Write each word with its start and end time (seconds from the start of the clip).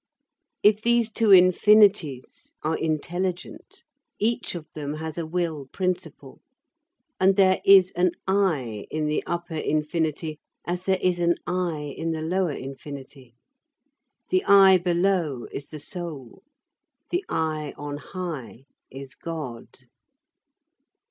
If 0.63 0.81
these 0.81 1.11
two 1.11 1.29
infinities 1.31 2.53
are 2.63 2.75
intelligent, 2.75 3.83
each 4.17 4.55
of 4.55 4.65
them 4.73 4.95
has 4.95 5.15
a 5.15 5.27
will 5.27 5.67
principle, 5.67 6.41
and 7.19 7.35
there 7.35 7.61
is 7.63 7.91
an 7.91 8.13
I 8.27 8.87
in 8.89 9.05
the 9.05 9.23
upper 9.27 9.53
infinity 9.53 10.39
as 10.65 10.81
there 10.85 10.97
is 11.03 11.19
an 11.19 11.35
I 11.45 11.93
in 11.95 12.13
the 12.13 12.23
lower 12.23 12.49
infinity. 12.49 13.35
The 14.29 14.43
I 14.45 14.79
below 14.79 15.45
is 15.51 15.67
the 15.67 15.77
soul; 15.77 16.41
the 17.11 17.23
I 17.29 17.75
on 17.77 17.97
high 17.97 18.65
is 18.89 19.13
God. 19.13 19.67